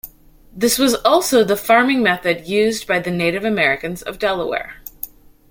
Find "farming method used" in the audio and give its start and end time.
1.55-2.87